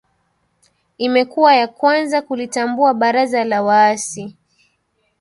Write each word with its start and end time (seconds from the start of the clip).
imekuwa 0.97 1.55
ya 1.55 1.67
kwanza 1.67 2.21
kulitambua 2.21 2.93
baraza 2.93 3.43
la 3.43 3.63
waasi 3.63 4.35